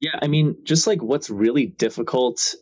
[0.00, 2.54] Yeah, I mean, just like what's really difficult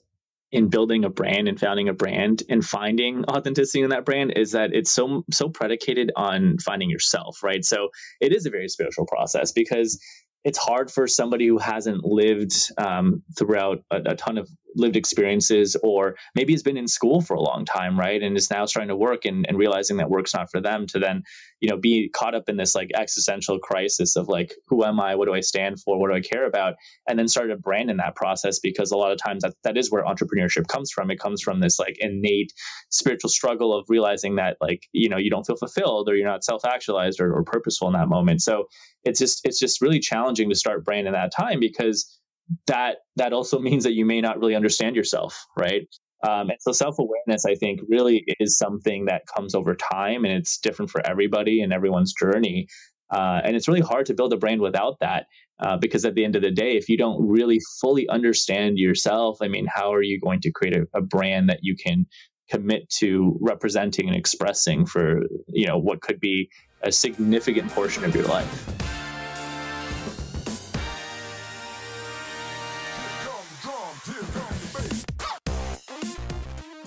[0.52, 4.52] in building a brand and founding a brand and finding authenticity in that brand is
[4.52, 7.64] that it's so so predicated on finding yourself, right?
[7.64, 7.90] So
[8.20, 10.00] it is a very spiritual process because
[10.44, 15.76] it's hard for somebody who hasn't lived um, throughout a, a, ton of lived experiences
[15.82, 18.22] or maybe has been in school for a long time right?
[18.22, 20.98] And is now starting to work and, and realizing that work's not for them to
[20.98, 21.22] then
[21.60, 25.14] you know be caught up in this like existential crisis of like who am i?
[25.14, 25.98] What do i stand for?
[25.98, 26.74] What do i care about?
[27.06, 29.76] And then start a brand in that process because a lot of times that, that
[29.76, 31.10] is where entrepreneurship comes from.
[31.10, 32.52] It comes from this like innate
[32.90, 36.44] spiritual struggle of realizing that like you know you don't feel fulfilled or you're not
[36.44, 38.40] self-actualized or, or purposeful in that moment.
[38.42, 38.68] So
[39.04, 42.18] it's just it's just really challenging to start brand in that time because
[42.66, 45.82] that that also means that you may not really understand yourself, right?
[46.24, 50.32] Um, and so self awareness, I think, really is something that comes over time, and
[50.32, 52.68] it's different for everybody and everyone's journey.
[53.10, 55.26] Uh, and it's really hard to build a brand without that,
[55.60, 59.38] uh, because at the end of the day, if you don't really fully understand yourself,
[59.42, 62.06] I mean, how are you going to create a, a brand that you can
[62.50, 66.50] commit to representing and expressing for you know what could be
[66.82, 68.81] a significant portion of your life?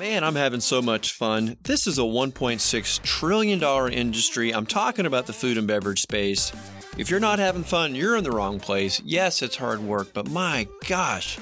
[0.07, 1.57] Man, I'm having so much fun.
[1.63, 4.53] This is a $1.6 trillion industry.
[4.53, 6.51] I'm talking about the food and beverage space.
[6.95, 9.01] If you're not having fun, you're in the wrong place.
[9.03, 11.39] Yes, it's hard work, but my gosh,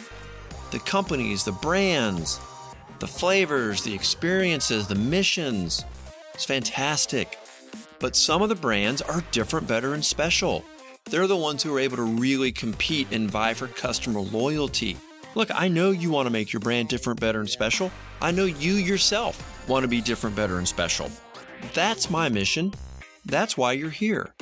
[0.72, 2.40] the companies, the brands,
[3.00, 5.84] the flavors, the experiences, the missions,
[6.34, 7.38] it's fantastic.
[8.00, 10.64] But some of the brands are different, better, and special.
[11.04, 14.96] They're the ones who are able to really compete and vie for customer loyalty.
[15.36, 17.92] Look, I know you want to make your brand different, better, and special.
[18.24, 21.12] I know you yourself want to be different, better, and special.
[21.74, 22.74] That's my mission.
[23.26, 24.34] That's why you're here.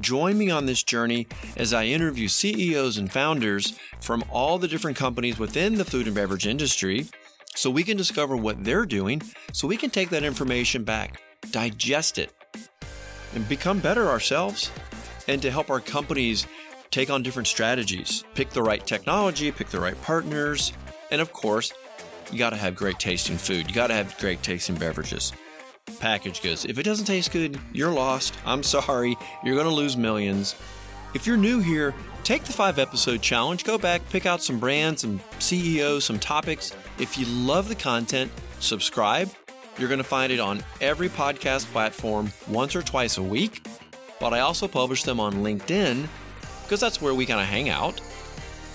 [0.00, 1.26] Join me on this journey
[1.58, 6.16] as I interview CEOs and founders from all the different companies within the food and
[6.16, 7.06] beverage industry
[7.54, 9.20] so we can discover what they're doing
[9.52, 11.20] so we can take that information back,
[11.50, 12.32] digest it,
[13.34, 14.70] and become better ourselves
[15.28, 16.46] and to help our companies
[16.90, 20.72] take on different strategies, pick the right technology, pick the right partners,
[21.10, 21.70] and of course,
[22.32, 23.68] you got to have great tasting food.
[23.68, 25.32] You got to have great tasting beverages.
[26.00, 26.64] Package goods.
[26.64, 28.34] If it doesn't taste good, you're lost.
[28.44, 29.16] I'm sorry.
[29.42, 30.54] You're going to lose millions.
[31.14, 33.64] If you're new here, take the five episode challenge.
[33.64, 36.72] Go back, pick out some brands some CEOs, some topics.
[36.98, 39.30] If you love the content, subscribe.
[39.78, 43.66] You're going to find it on every podcast platform once or twice a week.
[44.20, 46.08] But I also publish them on LinkedIn
[46.62, 48.00] because that's where we kind of hang out.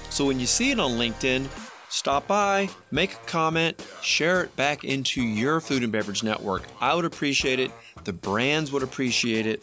[0.10, 1.48] So when you see it on LinkedIn,
[1.90, 6.64] stop by, make a comment, share it back into your food and beverage network.
[6.80, 7.72] I would appreciate it.
[8.04, 9.62] The brands would appreciate it.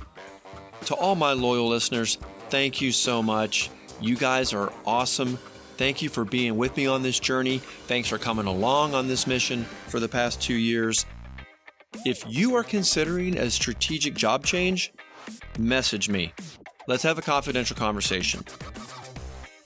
[0.87, 2.19] To all my loyal listeners,
[2.51, 3.71] thank you so much.
[4.01, 5.39] You guys are awesome.
[5.77, 7.59] Thank you for being with me on this journey.
[7.87, 11.07] Thanks for coming along on this mission for the past two years.
[12.05, 14.93] If you are considering a strategic job change,
[15.59, 16.33] message me.
[16.87, 18.45] Let's have a confidential conversation.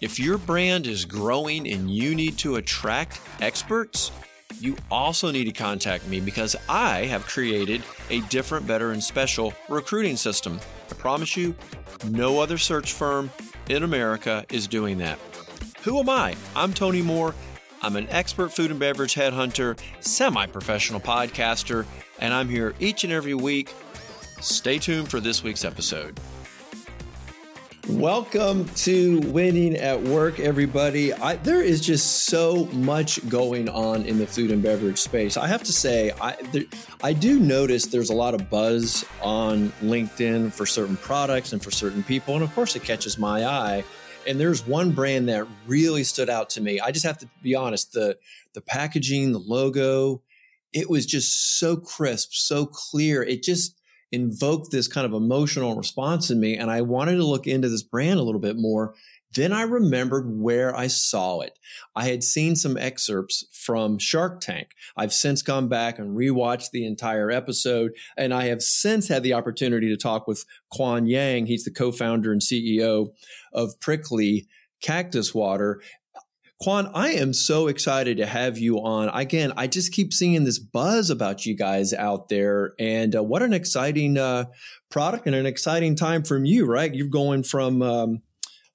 [0.00, 4.10] If your brand is growing and you need to attract experts,
[4.58, 9.52] you also need to contact me because I have created a different, better, and special
[9.68, 10.58] recruiting system.
[10.90, 11.54] I promise you,
[12.08, 13.30] no other search firm
[13.68, 15.18] in America is doing that.
[15.82, 16.34] Who am I?
[16.56, 17.34] I'm Tony Moore.
[17.82, 21.84] I'm an expert food and beverage headhunter, semi professional podcaster,
[22.20, 23.74] and I'm here each and every week.
[24.40, 26.18] Stay tuned for this week's episode.
[27.90, 31.12] Welcome to Winning at Work, everybody.
[31.12, 35.36] I, there is just so much going on in the food and beverage space.
[35.36, 36.62] I have to say, I, there,
[37.02, 41.72] I do notice there's a lot of buzz on LinkedIn for certain products and for
[41.72, 42.34] certain people.
[42.34, 43.82] And of course, it catches my eye.
[44.26, 46.78] And there's one brand that really stood out to me.
[46.78, 48.16] I just have to be honest the,
[48.54, 50.22] the packaging, the logo,
[50.72, 53.22] it was just so crisp, so clear.
[53.24, 53.79] It just,
[54.12, 56.56] invoked this kind of emotional response in me.
[56.56, 58.94] And I wanted to look into this brand a little bit more.
[59.32, 61.57] Then I remembered where I saw it.
[61.95, 64.74] I had seen some excerpts from Shark Tank.
[64.97, 69.34] I've since gone back and rewatched the entire episode, and I have since had the
[69.34, 71.47] opportunity to talk with Quan Yang.
[71.47, 73.13] He's the co founder and CEO
[73.53, 74.48] of Prickly
[74.83, 75.80] Cactus Water.
[76.62, 79.09] Quan, I am so excited to have you on.
[79.15, 83.41] Again, I just keep seeing this buzz about you guys out there, and uh, what
[83.41, 84.45] an exciting uh,
[84.91, 86.95] product and an exciting time from you, right?
[86.95, 88.22] You're going from um,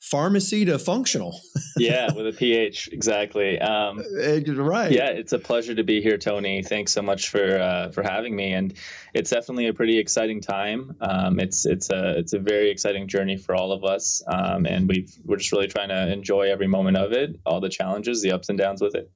[0.10, 1.42] pharmacy to functional.
[1.78, 3.60] yeah, with a PH, exactly.
[3.60, 4.92] Um, right.
[4.92, 6.62] Yeah, it's a pleasure to be here, Tony.
[6.62, 8.74] Thanks so much for uh, for having me, and
[9.14, 10.96] it's definitely a pretty exciting time.
[11.02, 14.88] Um, it's it's a it's a very exciting journey for all of us, um, and
[14.88, 18.32] we we're just really trying to enjoy every moment of it, all the challenges, the
[18.32, 19.12] ups and downs with it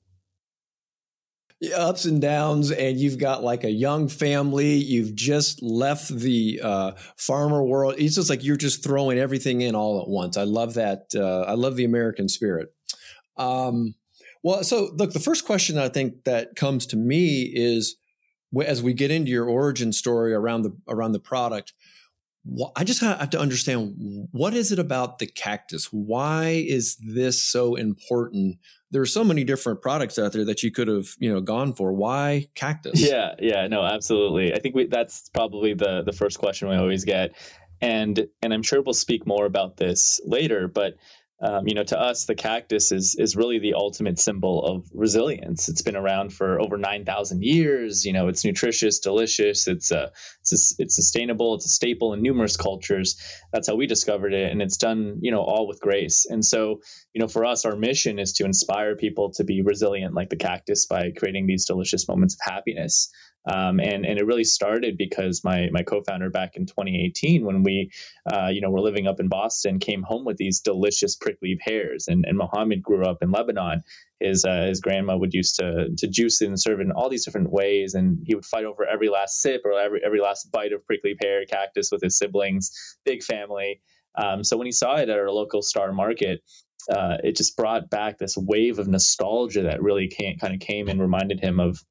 [1.76, 6.92] ups and downs and you've got like a young family you've just left the uh,
[7.18, 10.76] pharma world it's just like you're just throwing everything in all at once i love
[10.76, 12.74] that uh, i love the american spirit
[13.36, 13.94] um,
[14.42, 17.98] well so look the first question i think that comes to me is
[18.66, 21.74] as we get into your origin story around the around the product
[22.76, 25.90] I just have to understand what is it about the cactus?
[25.92, 28.58] Why is this so important?
[28.92, 31.74] There are so many different products out there that you could have, you know, gone
[31.74, 31.94] for.
[31.94, 33.02] Why cactus?
[33.02, 34.54] Yeah, yeah, no, absolutely.
[34.54, 37.36] I think we, that's probably the the first question we always get,
[37.82, 40.68] and and I'm sure we'll speak more about this later.
[40.68, 40.96] But
[41.42, 45.70] um, you know, to us, the cactus is is really the ultimate symbol of resilience.
[45.70, 48.06] It's been around for over nine thousand years.
[48.06, 49.68] You know, it's nutritious, delicious.
[49.68, 51.56] It's a, it's a, it's sustainable.
[51.56, 53.16] It's a staple in numerous cultures.
[53.54, 56.26] That's how we discovered it, and it's done you know all with grace.
[56.30, 56.82] And so,
[57.14, 60.36] you know, for us, our mission is to inspire people to be resilient like the
[60.36, 63.12] cactus by creating these delicious moments of happiness.
[63.52, 67.92] Um, and and it really started because my my co-founder back in 2018, when we,
[68.32, 72.08] uh, you know, were living up in Boston, came home with these delicious prickly pears.
[72.08, 73.84] And and Mohammed grew up in Lebanon.
[74.20, 77.10] His uh, his grandma would used to to juice it and serve it in all
[77.10, 80.52] these different ways, and he would fight over every last sip or every every last
[80.52, 82.98] bite of prickly pear cactus with his siblings.
[83.04, 83.82] Big family.
[84.16, 86.42] Um, so when he saw it at our local star market,
[86.94, 91.00] uh, it just brought back this wave of nostalgia that really kind of came and
[91.00, 91.84] reminded him of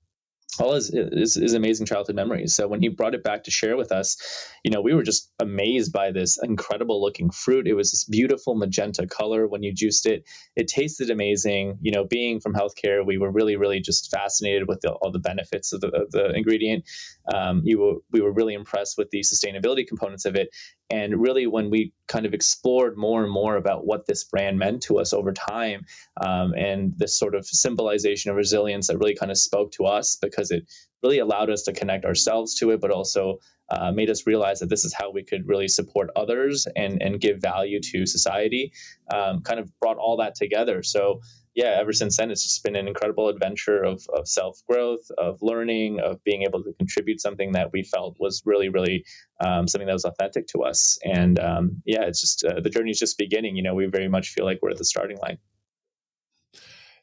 [0.58, 2.54] all his, his, his, amazing childhood memories.
[2.54, 4.16] So when he brought it back to share with us,
[4.64, 7.68] you know, we were just amazed by this incredible looking fruit.
[7.68, 10.24] It was this beautiful magenta color when you juiced it.
[10.56, 11.78] It tasted amazing.
[11.82, 15.18] You know, being from healthcare, we were really, really just fascinated with the, all the
[15.18, 16.84] benefits of the, of the ingredient.
[17.32, 20.48] Um, you were, we were really impressed with the sustainability components of it.
[20.90, 24.82] And really, when we kind of explored more and more about what this brand meant
[24.84, 25.84] to us over time
[26.20, 30.16] um, and this sort of symbolization of resilience that really kind of spoke to us
[30.20, 30.64] because it
[31.02, 33.38] really allowed us to connect ourselves to it, but also
[33.70, 37.20] uh, made us realize that this is how we could really support others and, and
[37.20, 38.72] give value to society,
[39.12, 40.82] um, kind of brought all that together.
[40.82, 41.20] So
[41.58, 45.42] yeah, ever since then, it's just been an incredible adventure of, of self growth, of
[45.42, 49.04] learning, of being able to contribute something that we felt was really, really
[49.44, 51.00] um, something that was authentic to us.
[51.02, 53.56] And um, yeah, it's just uh, the journey is just beginning.
[53.56, 55.38] You know, we very much feel like we're at the starting line.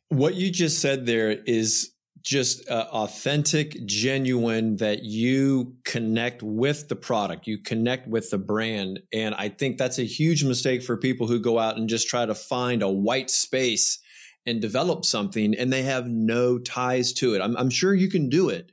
[0.08, 1.92] What you just said there is
[2.24, 9.02] just uh, authentic, genuine, that you connect with the product, you connect with the brand.
[9.12, 12.26] And I think that's a huge mistake for people who go out and just try
[12.26, 14.00] to find a white space
[14.46, 17.42] and develop something and they have no ties to it.
[17.42, 18.72] I'm, I'm sure you can do it,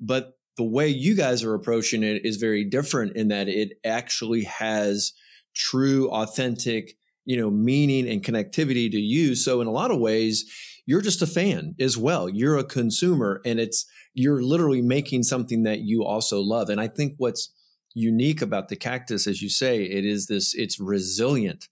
[0.00, 4.44] but the way you guys are approaching it is very different in that it actually
[4.44, 5.12] has
[5.54, 9.34] true, authentic, you know, meaning and connectivity to you.
[9.34, 10.44] So in a lot of ways,
[10.86, 12.28] you're just a fan as well.
[12.28, 16.68] You're a consumer and it's, you're literally making something that you also love.
[16.68, 17.52] And I think what's
[17.94, 21.68] unique about the cactus, as you say, it is this, it's resilient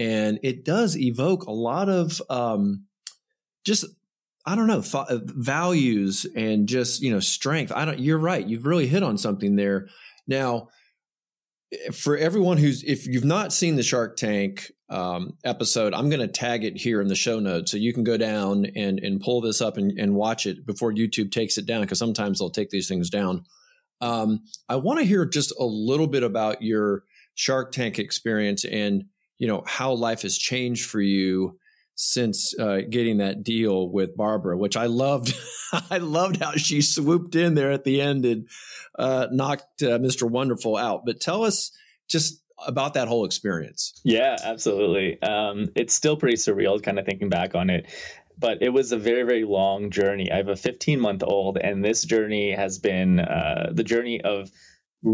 [0.00, 2.86] and it does evoke a lot of um,
[3.66, 3.84] just
[4.46, 4.82] I don't know
[5.12, 7.70] values and just you know strength.
[7.70, 7.98] I don't.
[7.98, 8.46] You're right.
[8.46, 9.88] You've really hit on something there.
[10.26, 10.68] Now,
[11.92, 16.28] for everyone who's if you've not seen the Shark Tank um, episode, I'm going to
[16.28, 19.42] tag it here in the show notes so you can go down and and pull
[19.42, 22.70] this up and, and watch it before YouTube takes it down because sometimes they'll take
[22.70, 23.44] these things down.
[24.00, 29.04] Um, I want to hear just a little bit about your Shark Tank experience and
[29.40, 31.58] you know how life has changed for you
[31.94, 35.34] since uh, getting that deal with Barbara, which I loved.
[35.90, 38.48] I loved how she swooped in there at the end and
[38.98, 40.30] uh, knocked uh, Mr.
[40.30, 41.04] Wonderful out.
[41.04, 41.72] But tell us
[42.06, 43.98] just about that whole experience.
[44.04, 45.20] Yeah, absolutely.
[45.22, 47.86] Um, it's still pretty surreal, kind of thinking back on it.
[48.38, 50.30] But it was a very, very long journey.
[50.30, 54.50] I have a 15 month old, and this journey has been uh, the journey of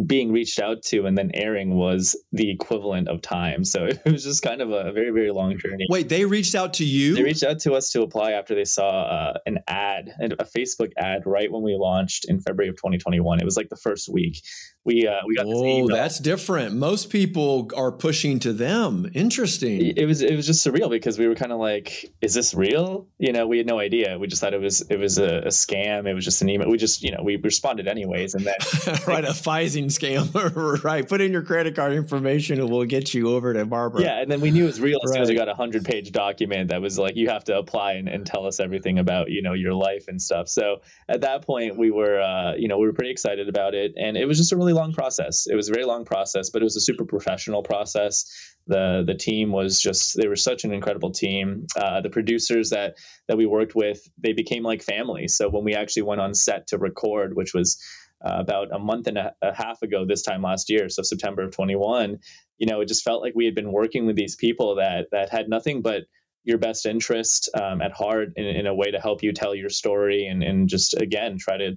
[0.07, 3.65] being reached out to and then airing was the equivalent of time.
[3.65, 5.87] So it was just kind of a very, very long journey.
[5.89, 7.15] Wait, they reached out to you?
[7.15, 10.93] They reached out to us to apply after they saw uh, an ad, a Facebook
[10.97, 13.41] ad right when we launched in February of 2021.
[13.41, 14.43] It was like the first week.
[14.87, 16.77] We uh, we got oh that's different.
[16.77, 19.11] Most people are pushing to them.
[19.15, 19.95] Interesting.
[19.97, 23.09] It was it was just surreal because we were kind of like is this real?
[23.19, 24.17] You know we had no idea.
[24.17, 26.07] We just thought it was it was a, a scam.
[26.07, 26.71] It was just an email.
[26.71, 28.55] We just you know we responded anyways and then
[29.09, 30.33] right a phishing scam.
[30.87, 34.03] Right put in your credit card information and we'll get you over to barbara.
[34.03, 35.17] Yeah and then we knew it was real as right.
[35.17, 37.95] soon as we got a hundred page document that was like you have to apply
[37.95, 40.49] and, and tell us everything about you know your life and stuff.
[40.49, 43.95] So at that point we were uh, you know we were pretty excited about it
[43.97, 45.47] and it was just a really long process.
[45.47, 48.27] It was a very long process, but it was a super professional process.
[48.67, 51.67] The the team was just they were such an incredible team.
[51.77, 55.27] Uh, the producers that that we worked with, they became like family.
[55.29, 57.83] So when we actually went on set to record, which was
[58.25, 61.43] uh, about a month and a, a, half ago this time last year so september
[61.43, 62.19] of 21
[62.57, 65.29] you know it just felt like we had been working with these people that that
[65.29, 66.05] had nothing but
[66.43, 69.69] your best interest um, at heart in, in, a way to help you tell your
[69.69, 71.77] story and, and just again try to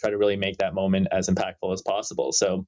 [0.00, 2.32] try to really make that moment as impactful as possible.
[2.32, 2.66] So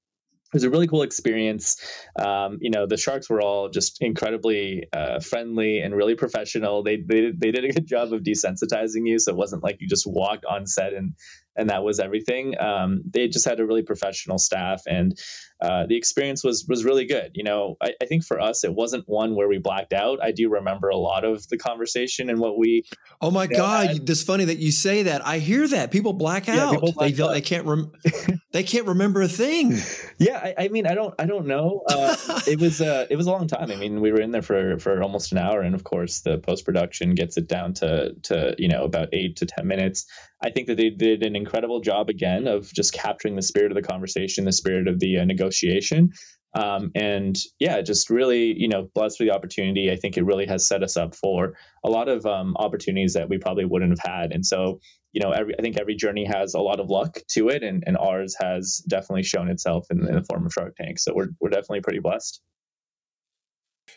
[0.53, 1.77] it was a really cool experience.
[2.19, 6.83] Um, you know, the sharks were all just incredibly uh, friendly and really professional.
[6.83, 9.89] They, they they did a good job of desensitizing you, so it wasn't like you
[9.89, 11.15] just walked on set and
[11.57, 12.59] and that was everything.
[12.59, 15.19] Um, they just had a really professional staff, and
[15.61, 17.33] uh, the experience was was really good.
[17.35, 20.19] You know, I, I, think for us, it wasn't one where we blacked out.
[20.23, 22.85] I do remember a lot of the conversation and what we.
[23.21, 23.89] Oh my God!
[23.89, 24.11] Had.
[24.11, 25.25] It's funny that you say that.
[25.27, 26.73] I hear that people black yeah, out.
[26.73, 27.33] People black they, out.
[27.33, 27.93] they can't rem-
[28.53, 29.79] they can't remember a thing.
[30.19, 31.83] Yeah, I, I, mean, I don't I don't know.
[31.89, 32.17] Uh,
[32.47, 33.71] it was uh, it was a long time.
[33.71, 36.39] I mean, we were in there for for almost an hour, and of course, the
[36.39, 40.07] post production gets it down to to you know about eight to ten minutes.
[40.45, 43.77] I think that they did an incredible job again of just capturing the spirit of
[43.77, 46.11] the conversation, the spirit of the uh, negotiation.
[46.55, 49.91] Um, and yeah, just really, you know, blessed for the opportunity.
[49.91, 53.29] I think it really has set us up for a lot of um, opportunities that
[53.29, 54.33] we probably wouldn't have had.
[54.33, 54.81] And so,
[55.13, 57.85] you know, every, I think every journey has a lot of luck to it, and,
[57.87, 60.99] and ours has definitely shown itself in, in the form of Shark Tank.
[60.99, 62.43] So we're we're definitely pretty blessed.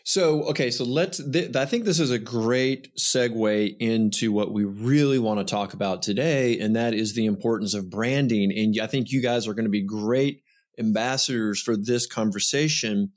[0.08, 4.62] So, okay, so let's, th- I think this is a great segue into what we
[4.62, 8.56] really want to talk about today, and that is the importance of branding.
[8.56, 10.44] And I think you guys are going to be great
[10.78, 13.10] ambassadors for this conversation.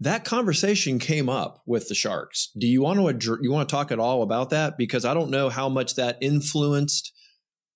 [0.00, 2.50] That conversation came up with the Sharks.
[2.58, 4.76] Do you want to you want to talk at all about that?
[4.76, 7.12] Because I don't know how much that influenced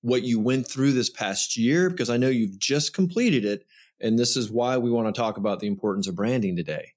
[0.00, 3.64] what you went through this past year, because I know you've just completed it,
[4.00, 6.94] and this is why we want to talk about the importance of branding today.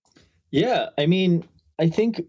[0.54, 1.46] Yeah, I mean,
[1.80, 2.22] I think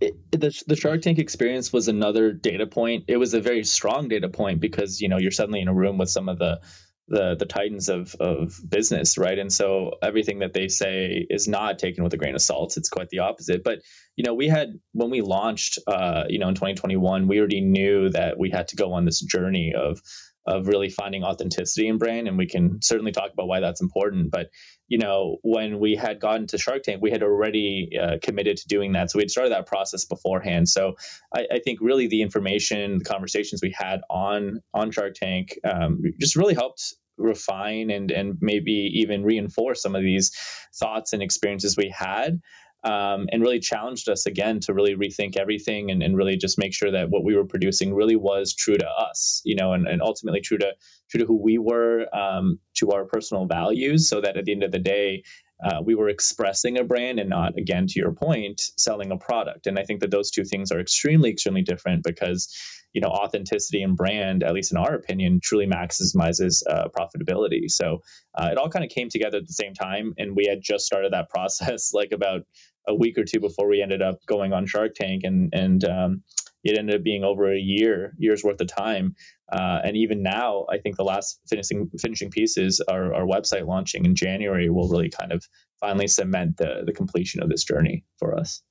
[0.00, 3.04] it, the the Shark Tank experience was another data point.
[3.06, 5.96] It was a very strong data point because you know you're suddenly in a room
[5.96, 6.60] with some of the
[7.06, 9.38] the the titans of of business, right?
[9.38, 12.76] And so everything that they say is not taken with a grain of salt.
[12.76, 13.62] It's quite the opposite.
[13.62, 13.78] But
[14.16, 18.08] you know, we had when we launched, uh, you know, in 2021, we already knew
[18.10, 20.00] that we had to go on this journey of
[20.48, 24.30] of really finding authenticity in brand and we can certainly talk about why that's important.
[24.30, 24.50] But
[24.88, 28.68] you know when we had gotten to shark tank we had already uh, committed to
[28.68, 29.10] doing that.
[29.10, 30.68] So we had started that process beforehand.
[30.68, 30.96] So
[31.34, 36.02] I, I, think really the information the conversations we had on on shark tank um,
[36.18, 40.32] just really helped refine and and maybe even reinforce some of these
[40.74, 42.40] thoughts and experiences we had
[42.84, 46.72] um, and really challenged us again to really rethink everything and, and, really just make
[46.72, 50.00] sure that what we were producing really was true to us, you know, and, and
[50.00, 50.72] ultimately true to
[51.10, 54.62] true to who we were, um, to our personal values, so that at the end
[54.62, 55.24] of the day,
[55.62, 59.66] uh, we were expressing a brand and not, again, to your point, selling a product.
[59.66, 62.54] And I think that those two things are extremely, extremely different because,
[62.92, 67.68] you know, authenticity and brand, at least in our opinion, truly maximizes uh, profitability.
[67.68, 68.02] So
[68.34, 70.86] uh, it all kind of came together at the same time, and we had just
[70.86, 72.42] started that process like about
[72.86, 76.22] a week or two before we ended up going on Shark Tank, and and um,
[76.64, 79.14] it ended up being over a year, years worth of time.
[79.50, 84.04] Uh, and even now, I think the last finishing finishing pieces, our, our website launching
[84.04, 85.44] in January, will really kind of
[85.80, 88.62] finally cement the the completion of this journey for us.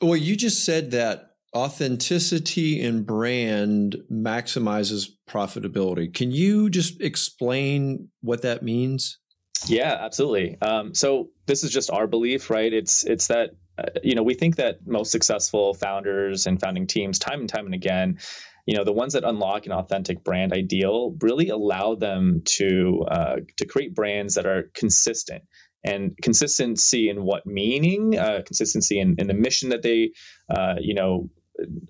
[0.00, 6.12] Well, you just said that authenticity and brand maximizes profitability.
[6.12, 9.18] Can you just explain what that means?
[9.66, 10.56] Yeah, absolutely.
[10.62, 12.72] Um, so this is just our belief, right?
[12.72, 13.50] It's it's that
[14.02, 17.74] you know we think that most successful founders and founding teams, time and time and
[17.74, 18.18] again,
[18.66, 23.36] you know the ones that unlock an authentic brand ideal really allow them to uh,
[23.56, 25.44] to create brands that are consistent.
[25.82, 30.12] And consistency in what meaning uh, consistency in, in, the mission that they
[30.54, 31.30] uh, you know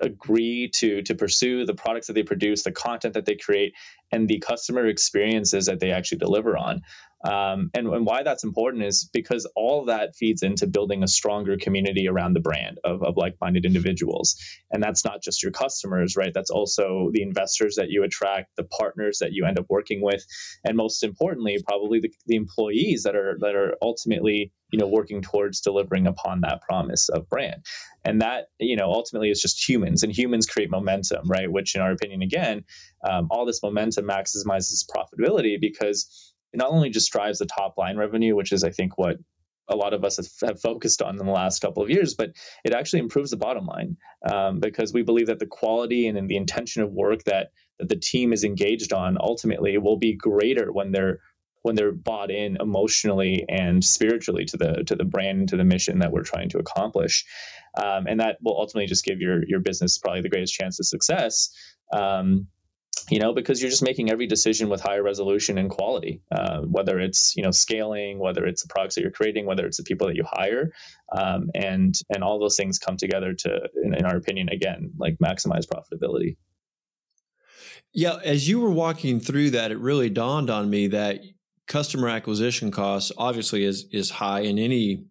[0.01, 3.75] agree to to pursue the products that they produce the content that they create
[4.13, 6.83] and the customer experiences that they actually deliver on
[7.23, 11.57] Um, and, and why that's important is because all that feeds into building a stronger
[11.59, 14.37] community around the brand of, of like minded individuals.
[14.71, 16.33] And that's not just your customers, right?
[16.33, 20.25] That's also the investors that you attract, the partners that you end up working with,
[20.65, 25.21] and most importantly, probably the, the employees that are that are ultimately you know working
[25.21, 27.65] towards delivering upon that promise of brand
[28.05, 31.81] and that you know ultimately is just humans and humans create momentum right which in
[31.81, 32.65] our opinion again
[33.09, 38.35] um, all this momentum maximizes profitability because not only just drives the top line revenue,
[38.37, 39.17] which is I think what
[39.69, 42.33] a lot of us have focused on in the last couple of years, but
[42.65, 43.97] it actually improves the bottom line
[44.29, 47.97] um, because we believe that the quality and the intention of work that that the
[47.97, 51.21] team is engaged on ultimately will be greater when they're
[51.63, 55.65] when they're bought in emotionally and spiritually to the to the brand and to the
[55.65, 57.25] mission that we're trying to accomplish,
[57.77, 60.87] um, and that will ultimately just give your your business probably the greatest chance of
[60.87, 61.51] success.
[61.93, 62.49] Um,
[63.11, 67.01] you know, because you're just making every decision with higher resolution and quality, uh, whether
[67.01, 70.07] it's you know scaling, whether it's the products that you're creating, whether it's the people
[70.07, 70.73] that you hire,
[71.13, 75.19] um, and and all those things come together to, in, in our opinion, again, like
[75.19, 76.37] maximize profitability.
[77.93, 81.21] Yeah, as you were walking through that, it really dawned on me that
[81.67, 85.07] customer acquisition costs obviously is is high in any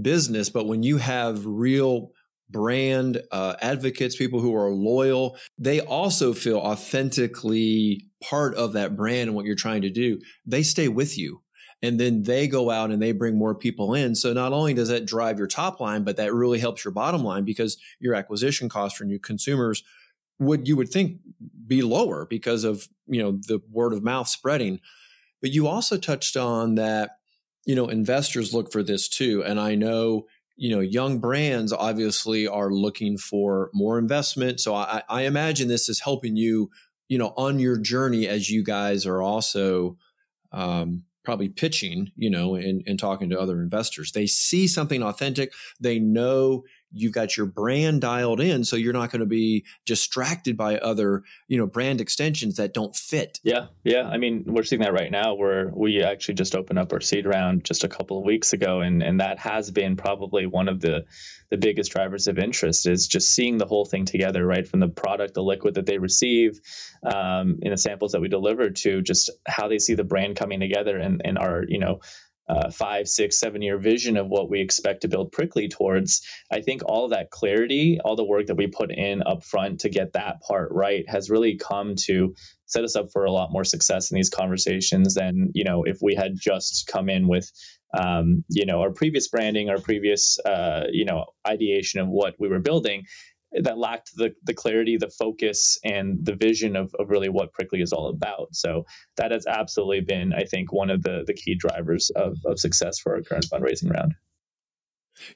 [0.00, 2.10] business, but when you have real
[2.54, 9.28] brand uh, advocates, people who are loyal, they also feel authentically part of that brand
[9.28, 10.20] and what you're trying to do.
[10.46, 11.42] They stay with you.
[11.82, 14.14] And then they go out and they bring more people in.
[14.14, 17.22] So not only does that drive your top line, but that really helps your bottom
[17.24, 19.82] line because your acquisition cost for new consumers
[20.38, 21.18] would you would think
[21.66, 24.80] be lower because of you know the word of mouth spreading.
[25.42, 27.18] But you also touched on that
[27.66, 30.24] you know investors look for this too, and I know
[30.56, 34.60] you know, young brands obviously are looking for more investment.
[34.60, 36.70] So I, I, imagine this is helping you,
[37.08, 39.96] you know, on your journey as you guys are also
[40.52, 44.12] um, probably pitching, you know, and, and talking to other investors.
[44.12, 45.52] They see something authentic.
[45.80, 46.62] They know
[46.94, 51.22] you've got your brand dialed in so you're not going to be distracted by other
[51.48, 53.40] you know brand extensions that don't fit.
[53.42, 56.92] Yeah yeah i mean we're seeing that right now where we actually just opened up
[56.92, 60.46] our seed round just a couple of weeks ago and and that has been probably
[60.46, 61.04] one of the
[61.50, 64.66] the biggest drivers of interest is just seeing the whole thing together right?
[64.66, 66.60] From the product the liquid that they receive
[67.04, 70.60] um, in the samples that we deliver to just how they see the brand coming
[70.60, 72.00] together and and our you know
[72.48, 76.22] uh, five, six, seven year vision of what we expect to build Prickly towards,
[76.52, 79.88] I think all that clarity, all the work that we put in up front to
[79.88, 82.34] get that part right has really come to
[82.66, 85.98] set us up for a lot more success in these conversations than, you know, if
[86.02, 87.50] we had just come in with,
[87.96, 92.48] um, you know, our previous branding, our previous, uh, you know, ideation of what we
[92.48, 93.04] were building
[93.62, 97.80] that lacked the, the clarity, the focus, and the vision of, of really what Prickly
[97.80, 98.48] is all about.
[98.52, 98.84] So
[99.16, 102.98] that has absolutely been, I think, one of the, the key drivers of, of success
[102.98, 104.14] for our current fundraising round.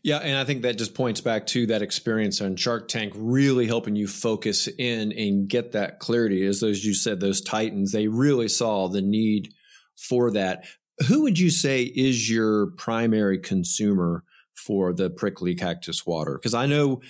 [0.03, 3.66] Yeah, and I think that just points back to that experience on Shark Tank, really
[3.66, 6.45] helping you focus in and get that clarity.
[6.45, 9.55] As those you said, those titans, they really saw the need
[9.97, 10.64] for that.
[11.07, 14.25] Who would you say is your primary consumer
[14.57, 16.35] for the prickly cactus water?
[16.35, 17.01] Because I know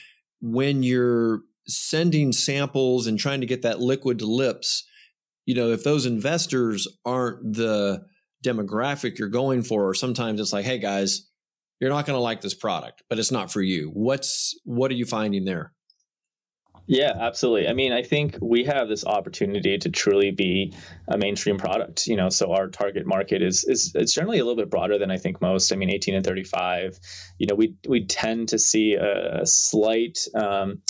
[0.41, 4.85] when you're sending samples and trying to get that liquid to lips,
[5.47, 8.03] you know, if those investors aren't the
[8.45, 11.29] demographic you're going for, or sometimes it's like, hey guys,
[11.81, 13.91] you're not going to like this product, but it's not for you.
[13.93, 15.73] What's what are you finding there?
[16.91, 17.69] Yeah, absolutely.
[17.69, 20.73] I mean, I think we have this opportunity to truly be
[21.07, 22.07] a mainstream product.
[22.07, 25.11] You know, so our target market is is it's generally a little bit broader than
[25.11, 25.71] I think most.
[25.71, 26.99] I mean, 18 and 35.
[27.37, 30.19] You know, we we tend to see a, slight.
[30.35, 30.81] Um,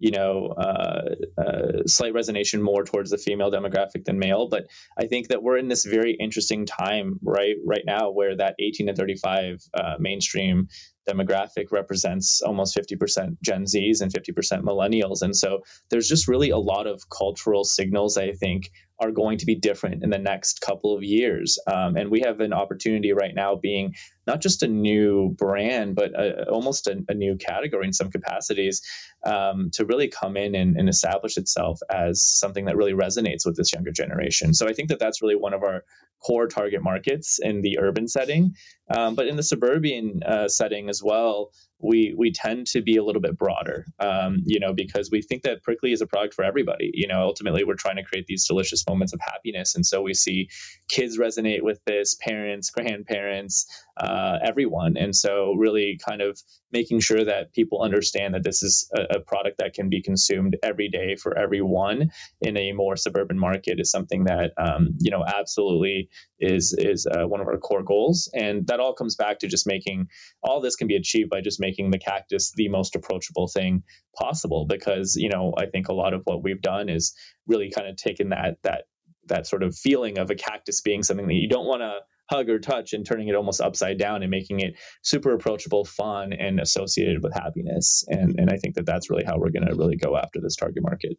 [0.00, 4.48] you know, uh, uh, slight resonation more towards the female demographic than male.
[4.48, 4.66] But
[4.98, 8.88] I think that we're in this very interesting time right right now where that 18
[8.88, 10.66] to 35 uh, mainstream
[11.08, 15.22] demographic represents almost 50% Gen Zs and 50% millennials.
[15.22, 19.46] And so there's just really a lot of cultural signals I think are going to
[19.46, 21.58] be different in the next couple of years.
[21.66, 23.94] Um, and we have an opportunity right now being
[24.26, 28.82] not just a new brand, but a, almost a, a, new category in some capacities
[29.26, 33.56] um, to really come in and, and, establish itself as something that really resonates with
[33.56, 34.54] this younger generation.
[34.54, 35.84] So I think that that's really one of our
[36.24, 38.54] core target markets in the urban setting.
[38.88, 41.50] Um, but in the suburban uh, setting as well,
[41.80, 45.42] we we tend to be a little bit broader, um, you know, because we think
[45.42, 46.90] that Prickly is a product for everybody.
[46.94, 50.14] You know, ultimately we're trying to create these delicious moments of happiness, and so we
[50.14, 50.48] see
[50.88, 56.40] kids resonate with this, parents, grandparents, uh, everyone, and so really kind of
[56.72, 60.56] making sure that people understand that this is a, a product that can be consumed
[60.62, 62.10] every day for everyone
[62.40, 66.08] in a more suburban market is something that um, you know absolutely
[66.40, 69.66] is is uh, one of our core goals, and that all comes back to just
[69.66, 70.08] making
[70.42, 73.82] all this can be achieved by just making the cactus the most approachable thing
[74.18, 74.66] possible.
[74.68, 77.14] Because you know, I think a lot of what we've done is
[77.46, 78.84] really kind of taken that that
[79.26, 82.00] that sort of feeling of a cactus being something that you don't want to
[82.30, 86.32] hug or touch and turning it almost upside down and making it super approachable, fun,
[86.32, 88.04] and associated with happiness.
[88.08, 90.56] And and I think that that's really how we're going to really go after this
[90.56, 91.18] target market.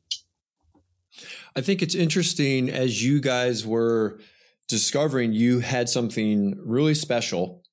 [1.55, 4.19] I think it's interesting as you guys were
[4.67, 7.63] discovering you had something really special.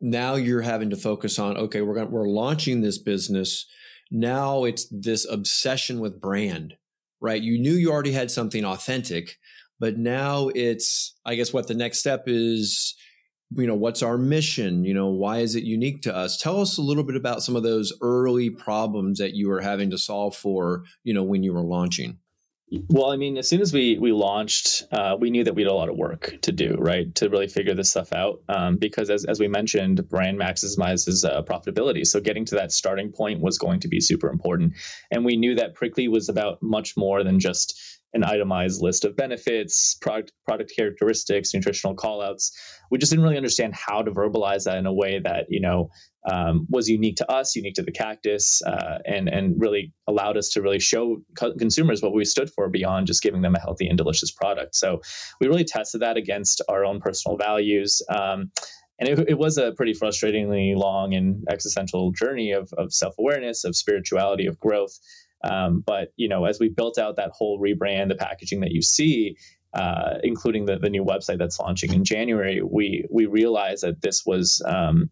[0.00, 3.66] Now you're having to focus on okay, we're going we're launching this business.
[4.10, 6.74] Now it's this obsession with brand,
[7.20, 7.40] right?
[7.42, 9.36] You knew you already had something authentic,
[9.78, 12.94] but now it's, I guess, what the next step is.
[13.56, 14.84] You know, what's our mission?
[14.84, 16.36] You know, why is it unique to us?
[16.36, 19.88] Tell us a little bit about some of those early problems that you were having
[19.90, 22.18] to solve for, you know, when you were launching.
[22.70, 25.70] Well, I mean, as soon as we we launched, uh, we knew that we had
[25.70, 28.42] a lot of work to do, right, to really figure this stuff out.
[28.46, 33.12] Um, because as as we mentioned, brand maximizes uh, profitability, so getting to that starting
[33.12, 34.74] point was going to be super important.
[35.10, 37.80] And we knew that Prickly was about much more than just
[38.14, 42.52] an itemized list of benefits, product product characteristics, nutritional callouts.
[42.90, 45.90] We just didn't really understand how to verbalize that in a way that you know
[46.28, 50.50] um, was unique to us, unique to the cactus, uh, and and really allowed us
[50.50, 53.88] to really show co- consumers what we stood for beyond just giving them a healthy
[53.88, 54.74] and delicious product.
[54.74, 55.02] So
[55.40, 58.02] we really tested that against our own personal values.
[58.08, 58.50] Um,
[59.00, 63.76] and it, it, was a pretty frustratingly long and existential journey of, of self-awareness of
[63.76, 64.98] spirituality of growth
[65.42, 68.82] um, but you know, as we built out that whole rebrand, the packaging that you
[68.82, 69.36] see,
[69.74, 74.24] uh, including the, the new website that's launching in January, we we realized that this
[74.26, 75.10] was um,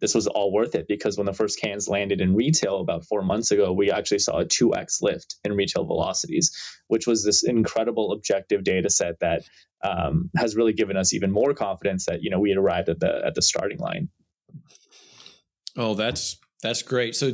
[0.00, 3.22] this was all worth it because when the first cans landed in retail about four
[3.22, 8.12] months ago, we actually saw a 2x lift in retail velocities, which was this incredible
[8.12, 9.42] objective data set that
[9.82, 13.00] um, has really given us even more confidence that you know we had arrived at
[13.00, 14.08] the at the starting line.
[15.76, 17.14] Oh, that's that's great.
[17.16, 17.32] So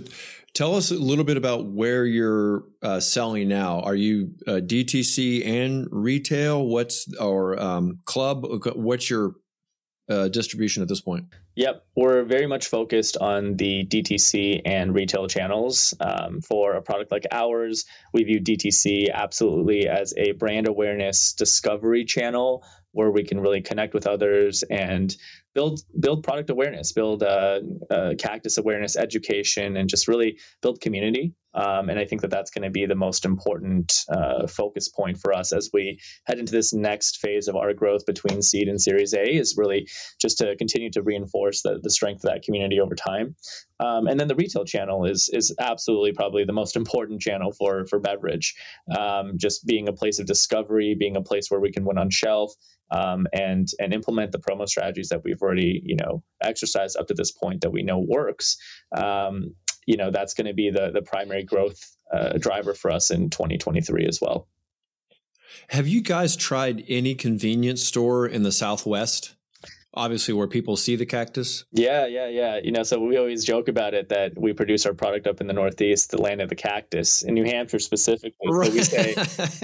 [0.54, 3.80] Tell us a little bit about where you're uh, selling now.
[3.80, 6.64] Are you uh, DTC and retail?
[6.64, 8.46] What's or um, club?
[8.76, 9.34] What's your
[10.08, 11.24] uh, distribution at this point?
[11.56, 15.94] Yep, we're very much focused on the DTC and retail channels.
[16.00, 22.04] Um, for a product like ours, we view DTC absolutely as a brand awareness discovery
[22.06, 22.64] channel
[22.94, 25.14] where we can really connect with others and
[25.54, 31.34] build build product awareness, build uh, uh, cactus awareness, education, and just really build community.
[31.54, 35.18] Um, and I think that that's going to be the most important uh, focus point
[35.18, 38.80] for us as we head into this next phase of our growth between seed and
[38.80, 39.22] Series A.
[39.22, 39.88] Is really
[40.20, 43.36] just to continue to reinforce the, the strength of that community over time.
[43.80, 47.86] Um, and then the retail channel is is absolutely probably the most important channel for
[47.86, 48.54] for beverage.
[48.96, 52.10] Um, just being a place of discovery, being a place where we can win on
[52.10, 52.52] shelf,
[52.90, 57.14] um, and and implement the promo strategies that we've already you know exercised up to
[57.14, 58.56] this point that we know works.
[58.96, 59.54] Um,
[59.86, 61.80] you know that's going to be the the primary growth
[62.12, 64.48] uh, driver for us in 2023 as well.
[65.68, 69.34] Have you guys tried any convenience store in the Southwest?
[69.94, 71.64] Obviously where people see the cactus?
[71.72, 72.60] Yeah, yeah, yeah.
[72.62, 75.46] You know, so we always joke about it that we produce our product up in
[75.46, 78.50] the Northeast, the land of the cactus, in New Hampshire specifically.
[78.50, 78.68] Right.
[78.68, 79.14] So we say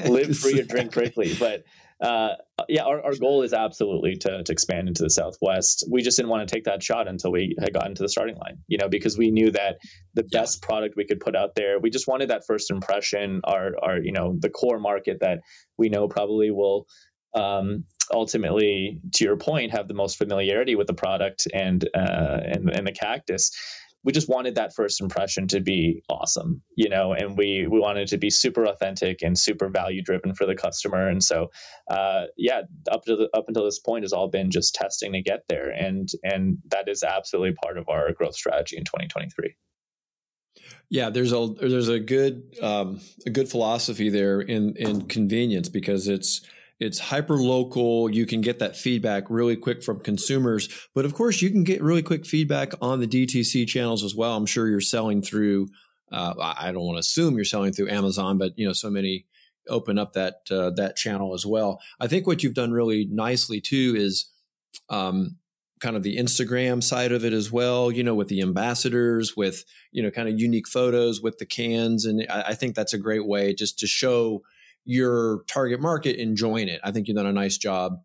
[0.09, 1.35] live free or drink prickly.
[1.39, 1.65] But
[2.01, 2.37] uh,
[2.69, 5.85] yeah, our, our goal is absolutely to, to expand into the Southwest.
[5.91, 8.37] We just didn't want to take that shot until we had gotten to the starting
[8.37, 9.77] line, you know, because we knew that
[10.15, 13.73] the best product we could put out there, we just wanted that first impression, our,
[13.83, 15.41] our, you know, the core market that
[15.77, 16.87] we know probably will
[17.35, 22.71] um, ultimately, to your point, have the most familiarity with the product and uh, and,
[22.71, 23.51] and the cactus.
[24.03, 28.09] We just wanted that first impression to be awesome, you know, and we we wanted
[28.09, 31.07] to be super authentic and super value driven for the customer.
[31.07, 31.51] And so,
[31.91, 35.23] uh, yeah, up to the, up until this point has all been just testing to
[35.23, 39.55] get there, and and that is absolutely part of our growth strategy in 2023.
[40.89, 46.09] Yeah, there's a there's a good um, a good philosophy there in in convenience because
[46.09, 46.41] it's
[46.81, 48.11] it's hyper local.
[48.11, 50.69] You can get that feedback really quick from consumers.
[50.95, 54.35] But of course, you can get really quick feedback on the DTC channels as well.
[54.35, 55.69] I'm sure you're selling through,
[56.11, 59.27] uh, I don't want to assume you're selling through Amazon, but you know, so many
[59.69, 61.81] open up that, uh, that channel as well.
[62.01, 64.31] I think what you've done really nicely too is,
[64.89, 65.37] um,
[65.81, 69.65] kind of the Instagram side of it as well, you know, with the ambassadors, with,
[69.93, 72.05] you know, kind of unique photos with the cans.
[72.05, 74.43] And I, I think that's a great way just to show,
[74.85, 76.81] your target market enjoying it.
[76.83, 78.01] I think you've done a nice job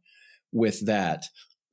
[0.52, 1.26] with that.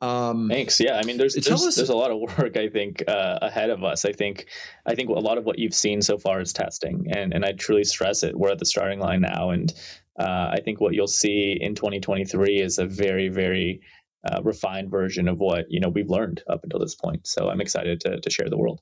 [0.02, 0.80] Um, Thanks.
[0.80, 3.70] Yeah, I mean, there's there's, us, there's, a lot of work I think uh, ahead
[3.70, 4.04] of us.
[4.04, 4.46] I think
[4.84, 7.52] I think a lot of what you've seen so far is testing, and and I
[7.52, 8.36] truly stress it.
[8.36, 9.72] We're at the starting line now, and
[10.18, 13.82] uh, I think what you'll see in 2023 is a very very
[14.28, 17.28] uh, refined version of what you know we've learned up until this point.
[17.28, 18.80] So I'm excited to to share the world.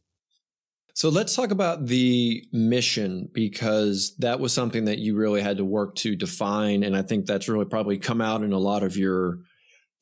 [1.01, 5.65] So let's talk about the mission because that was something that you really had to
[5.65, 8.99] work to define, and I think that's really probably come out in a lot of
[8.99, 9.39] your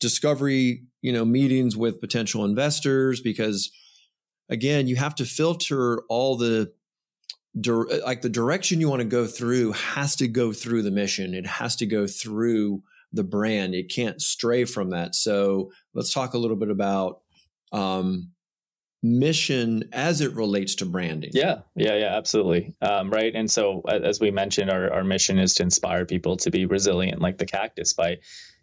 [0.01, 3.71] discovery, you know, meetings with potential investors because
[4.49, 6.73] again, you have to filter all the
[8.05, 11.33] like the direction you want to go through has to go through the mission.
[11.33, 12.83] It has to go through
[13.13, 13.73] the brand.
[13.73, 15.15] It can't stray from that.
[15.15, 17.21] So let's talk a little bit about
[17.71, 18.33] um,
[19.03, 21.31] mission as it relates to branding.
[21.33, 22.75] Yeah, yeah, yeah, absolutely.
[22.83, 23.33] Um, right.
[23.35, 27.21] And so, as we mentioned, our, our mission is to inspire people to be resilient
[27.21, 28.19] like the cactus by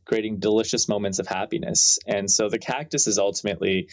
[0.05, 1.99] creating delicious moments of happiness.
[2.05, 3.87] And so, the cactus is ultimately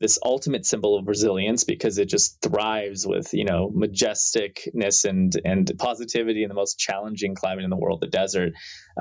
[0.00, 5.72] this ultimate symbol of resilience because it just thrives with you know majesticness and and
[5.78, 8.52] positivity in the most challenging climate in the world the desert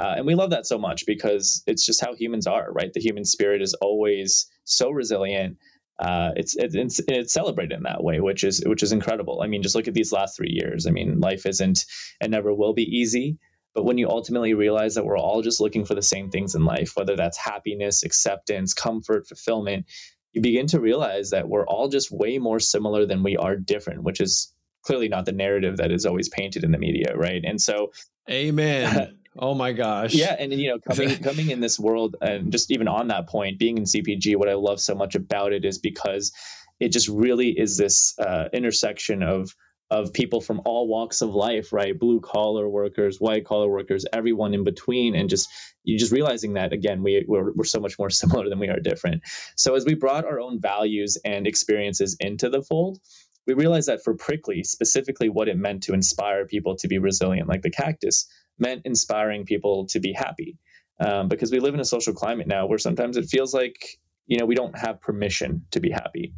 [0.02, 3.00] uh, and we love that so much because it's just how humans are right the
[3.00, 5.58] human spirit is always so resilient
[6.00, 9.42] uh, it's, it's it's celebrated in that way, which is which is incredible.
[9.42, 10.86] I mean, just look at these last three years.
[10.86, 11.86] I mean, life isn't
[12.22, 13.38] and never will be easy.
[13.74, 16.66] But when you ultimately realize that we're all just looking for the same things in
[16.66, 19.86] life, whether that's happiness, acceptance, comfort, fulfillment,
[20.34, 24.04] you begin to realize that we're all just way more similar than we are different,
[24.04, 24.52] which is
[24.84, 27.44] clearly not the narrative that is always painted in the media, right?
[27.44, 27.92] And so,
[28.30, 29.17] amen.
[29.38, 30.14] oh my gosh.
[30.14, 33.60] Yeah, and you know, coming coming in this world, and just even on that point,
[33.60, 36.32] being in CPG, what I love so much about it is because
[36.80, 39.56] it just really is this uh, intersection of
[39.90, 41.98] of people from all walks of life, right?
[41.98, 45.50] Blue collar workers, white collar workers, everyone in between, and just
[45.84, 48.80] you just realizing that again, we we're, we're so much more similar than we are
[48.80, 49.24] different.
[49.56, 53.00] So as we brought our own values and experiences into the fold,
[53.46, 57.48] we realized that for Prickly, specifically, what it meant to inspire people to be resilient,
[57.48, 58.28] like the cactus,
[58.60, 60.58] meant inspiring people to be happy.
[61.00, 64.40] Um, because we live in a social climate now where sometimes it feels like you
[64.40, 66.34] know we don't have permission to be happy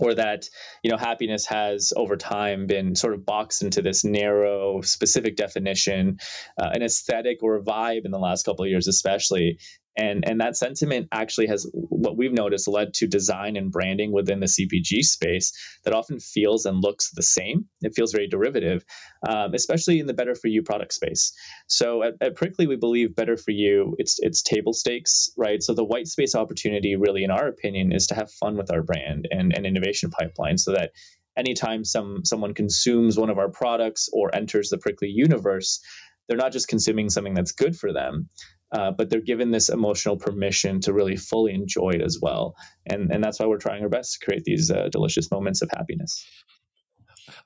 [0.00, 0.48] or that
[0.82, 6.18] you know happiness has over time been sort of boxed into this narrow specific definition
[6.58, 9.58] uh, an aesthetic or a vibe in the last couple of years especially
[9.96, 14.40] and and that sentiment actually has what we've noticed led to design and branding within
[14.40, 15.52] the cpg space
[15.84, 17.66] that often feels and looks the same.
[17.82, 18.84] It feels very derivative
[19.28, 21.32] um, especially in the better for you product space.
[21.66, 25.62] So at, at, prickly we believe better for you it's it's table stakes right?
[25.62, 28.82] So the white space opportunity really in our opinion is to have fun with our
[28.82, 30.92] brand and, and innovation pipeline so that
[31.36, 35.80] anytime some someone consumes one of our products or enters the prickly universe
[36.28, 38.28] they're not just consuming something that's good for them
[38.72, 42.56] uh, but they're given this emotional permission to really fully enjoy it as well.
[42.86, 45.70] And, and that's why we're trying our best to create these uh, delicious moments of
[45.70, 46.26] happiness.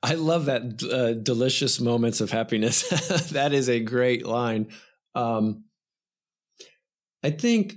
[0.03, 2.89] I love that uh, delicious moments of happiness.
[3.33, 4.69] that is a great line.
[5.15, 5.65] Um,
[7.23, 7.75] I think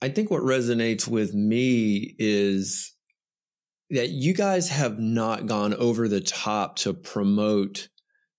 [0.00, 2.92] I think what resonates with me is
[3.90, 7.88] that you guys have not gone over the top to promote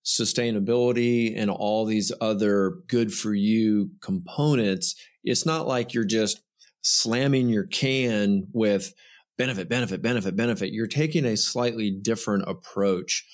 [0.04, 6.42] sustainability and all these other good for you components, it's not like you're just
[6.82, 8.92] slamming your can with
[9.38, 10.72] benefit, benefit, benefit, benefit.
[10.72, 13.24] You're taking a slightly different approach.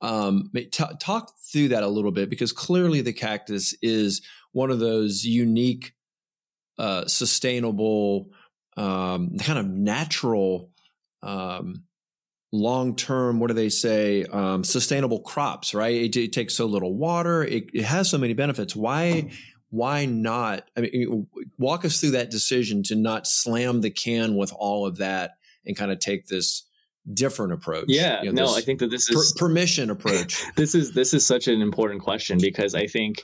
[0.00, 4.78] Um, t- talk through that a little bit because clearly the cactus is one of
[4.78, 5.92] those unique,
[6.78, 8.30] uh, sustainable,
[8.76, 10.70] um, kind of natural
[11.22, 11.84] um,
[12.56, 15.94] long term, what do they say, um, sustainable crops, right?
[15.94, 18.74] It, it, takes so little water, it, it, has so many benefits.
[18.74, 19.30] Why?
[19.70, 20.68] Why not?
[20.76, 21.26] I mean,
[21.58, 25.32] walk us through that decision to not slam the can with all of that
[25.64, 26.66] and kind of take this
[27.12, 27.86] different approach.
[27.88, 30.42] Yeah, you know, no, I think that this is per- permission approach.
[30.56, 33.22] this is this is such an important question because I think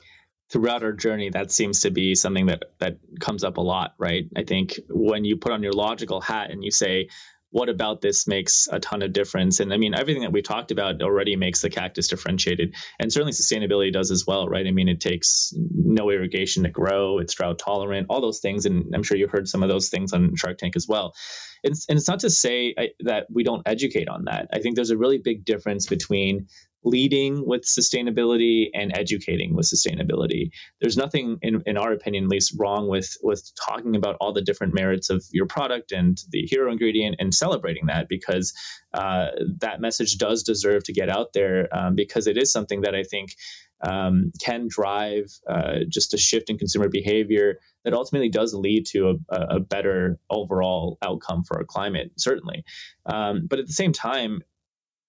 [0.51, 4.25] throughout our journey that seems to be something that that comes up a lot, right?
[4.37, 7.09] I think when you put on your logical hat and you say,
[7.53, 9.61] what about this makes a ton of difference?
[9.61, 13.33] And I mean, everything that we talked about already makes the cactus differentiated, and certainly
[13.33, 14.67] sustainability does as well, right?
[14.67, 18.95] I mean, it takes no irrigation to grow, it's drought tolerant, all those things, and
[18.95, 21.15] I'm sure you heard some of those things on Shark Tank as well.
[21.63, 24.49] And, and it's not to say I, that we don't educate on that.
[24.53, 26.49] I think there's a really big difference between
[26.85, 30.51] leading with sustainability and educating with sustainability.
[30.81, 34.43] There's nothing, in, in our opinion, at least, wrong with with talking about all the
[34.43, 38.53] different merits of your product and the hero ingredient and celebrating that because
[38.95, 39.29] uh,
[39.61, 43.05] that message does deserve to get out there um, because it is something that I
[43.05, 43.37] think
[43.83, 49.19] um, can drive uh, just a shift in consumer behavior that ultimately does lead to
[49.29, 52.65] a, a better overall outcome for our climate, certainly.
[53.07, 54.43] Um, but at the same time,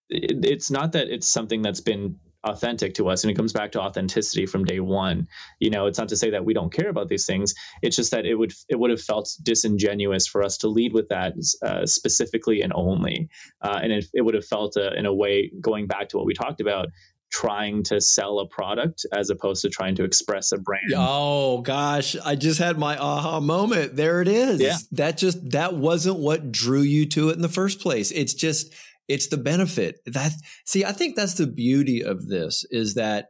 [0.10, 3.72] it, it's not that it's something that's been authentic to us and it comes back
[3.72, 5.28] to authenticity from day one
[5.60, 8.12] you know it's not to say that we don't care about these things it's just
[8.12, 11.34] that it would it would have felt disingenuous for us to lead with that
[11.66, 13.30] uh, specifically and only
[13.62, 16.26] uh, and it, it would have felt uh, in a way going back to what
[16.26, 16.88] we talked about
[17.32, 20.94] trying to sell a product as opposed to trying to express a brand.
[20.96, 23.96] Oh gosh, I just had my aha moment.
[23.96, 24.62] There it is.
[24.62, 24.78] Yeah.
[24.92, 28.12] That just that wasn't what drew you to it in the first place.
[28.12, 28.72] It's just
[29.08, 30.00] it's the benefit.
[30.06, 30.32] That
[30.66, 33.30] see, I think that's the beauty of this is that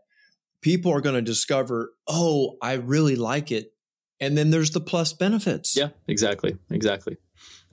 [0.62, 3.74] people are going to discover, "Oh, I really like it."
[4.20, 5.76] And then there's the plus benefits.
[5.76, 6.58] Yeah, exactly.
[6.70, 7.18] Exactly.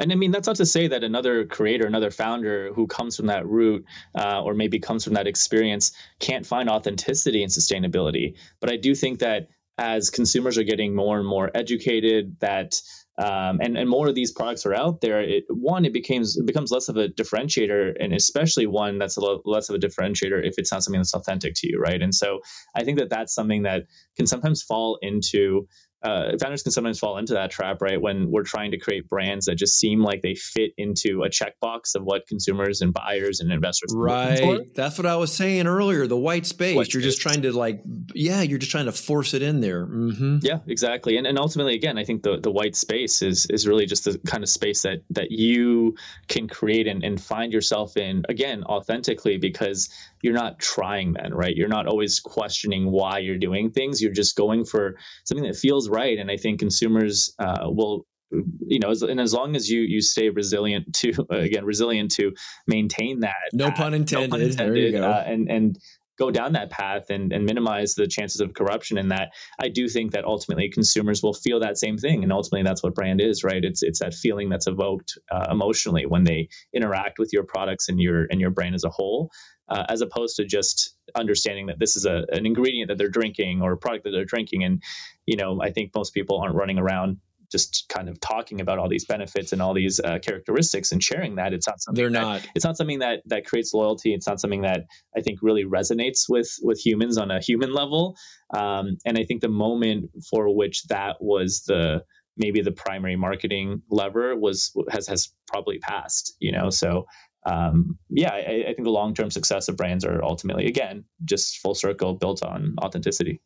[0.00, 3.26] And I mean, that's not to say that another creator, another founder who comes from
[3.26, 3.84] that route
[4.18, 8.36] uh, or maybe comes from that experience can't find authenticity and sustainability.
[8.60, 12.80] But I do think that as consumers are getting more and more educated, that
[13.18, 16.46] um, and, and more of these products are out there, it, one, it becomes it
[16.46, 20.46] becomes less of a differentiator, and especially one that's a lo- less of a differentiator
[20.46, 22.00] if it's not something that's authentic to you, right?
[22.00, 22.40] And so
[22.74, 23.84] I think that that's something that
[24.16, 25.68] can sometimes fall into
[26.02, 28.00] uh, founders can sometimes fall into that trap, right?
[28.00, 31.94] When we're trying to create brands that just seem like they fit into a checkbox
[31.94, 34.74] of what consumers and buyers and investors right.
[34.74, 36.06] That's what I was saying earlier.
[36.06, 36.76] The white space.
[36.76, 37.14] White you're space.
[37.14, 37.82] just trying to like,
[38.14, 39.86] yeah, you're just trying to force it in there.
[39.86, 40.38] Mm-hmm.
[40.42, 41.16] Yeah, exactly.
[41.16, 44.18] And and ultimately, again, I think the the white space is is really just the
[44.18, 45.96] kind of space that that you
[46.28, 49.90] can create and, and find yourself in again authentically because
[50.22, 51.54] you're not trying then, right?
[51.54, 54.00] You're not always questioning why you're doing things.
[54.00, 56.18] You're just going for something that feels right.
[56.18, 60.28] And I think consumers uh, will you know, and as long as you you stay
[60.28, 62.32] resilient to again resilient to
[62.66, 63.34] maintain that.
[63.52, 64.30] No pun intended.
[64.30, 65.78] No pun intended uh, and and
[66.20, 69.88] go down that path and, and minimize the chances of corruption in that i do
[69.88, 72.22] think that ultimately consumers will feel that same thing.
[72.22, 73.64] And ultimately that's what brand is right?
[73.64, 78.00] It's it's that feeling that's evoked uh, emotionally when they interact with your products and
[78.00, 79.30] your and your brand as a whole
[79.68, 83.62] uh, as opposed to just understanding that this is a, an ingredient that they're drinking
[83.62, 84.64] or a product that they're drinking.
[84.64, 84.82] And
[85.26, 87.18] you know i think most people aren't running around
[87.50, 91.36] just kind of talking about all these benefits and all these uh, characteristics and sharing
[91.36, 92.48] that it's not something they're that, not.
[92.54, 94.14] it's not something that that creates loyalty.
[94.14, 94.86] It's not something that
[95.16, 98.16] i think really resonates with with humans on a human level.
[98.54, 102.02] Um, and i think the moment for which that was the
[102.36, 106.70] maybe the primary marketing lever was has has probably passed you know?
[106.70, 107.06] So
[107.46, 111.74] um, yeah I, I think the long-term success of brands are ultimately again just full
[111.74, 113.40] circle built on authenticity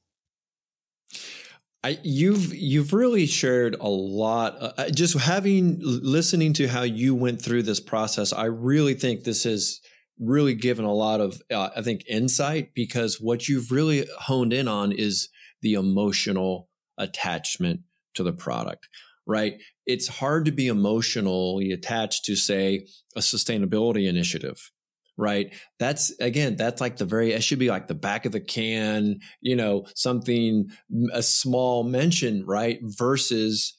[1.85, 4.57] I, you've you've really shared a lot.
[4.59, 9.25] Uh, uh just having listening to how you went through this process, I really think
[9.25, 9.81] this has
[10.18, 14.66] really given a lot of uh, I think insight because what you've really honed in
[14.66, 15.29] on is
[15.61, 17.81] the emotional attachment
[18.14, 18.88] to the product.
[19.27, 19.61] Right?
[19.85, 24.70] It's hard to be emotionally attached to say a sustainability initiative
[25.16, 25.55] right?
[25.79, 29.20] That's again, that's like the very, it should be like the back of the can,
[29.40, 30.68] you know, something,
[31.12, 32.79] a small mention, right?
[32.83, 33.79] Versus,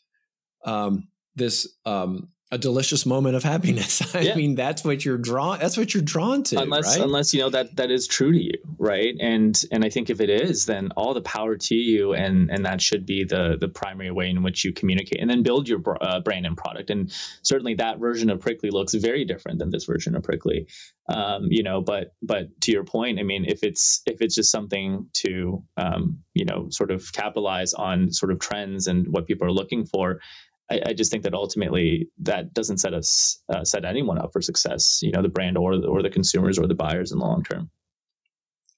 [0.65, 4.15] um, this, um, a delicious moment of happiness.
[4.15, 4.36] I yeah.
[4.36, 5.60] mean, that's what you're drawn.
[5.60, 6.62] That's what you're drawn to.
[6.62, 7.06] Unless, right?
[7.06, 9.13] unless you know that that is true to you, right?
[9.20, 12.65] And and I think if it is, then all the power to you, and and
[12.65, 15.82] that should be the the primary way in which you communicate, and then build your
[16.02, 16.89] uh, brand and product.
[16.89, 17.12] And
[17.44, 20.68] certainly, that version of Prickly looks very different than this version of Prickly.
[21.08, 24.50] Um, you know, but but to your point, I mean, if it's if it's just
[24.50, 29.46] something to um, you know sort of capitalize on sort of trends and what people
[29.46, 30.22] are looking for,
[30.69, 34.41] I, I, just think that ultimately that doesn't set us uh, set anyone up for
[34.41, 34.99] success.
[35.01, 37.69] You know, the brand or or the consumers or the buyers in the long term.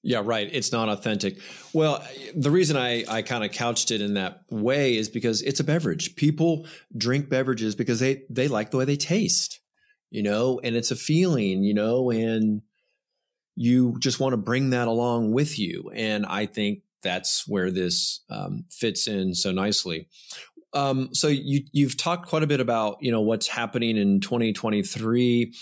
[0.02, 0.48] Yeah, right.
[0.52, 1.38] It's not authentic.
[1.72, 5.58] Well, the reason I, I kind of couched it in that way is because it's
[5.58, 6.14] a beverage.
[6.14, 9.60] People drink beverages because they, they like the way they taste,
[10.10, 12.62] you know, and it's a feeling, you know, and
[13.56, 15.90] you just want to bring that along with you.
[15.92, 20.08] And I think that's where this um, fits in so nicely.
[20.78, 25.52] Um, so you you've talked quite a bit about you know what's happening in 2023.